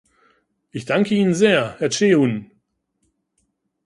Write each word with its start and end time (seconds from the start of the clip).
Ich 0.71 0.85
danke 0.85 1.13
Ihnen 1.13 1.35
sehr, 1.35 1.75
Herr 1.77 1.91
Ceyhun! 1.91 2.49